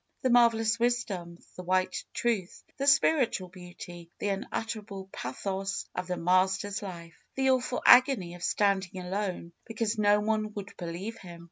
[0.23, 6.17] The marvel ous wisdom, the white truth, the spiritual beauty, the unutterable pathos of the
[6.17, 7.23] Master's life!
[7.35, 11.39] The awful agony of standing alone, because no one would believe Him.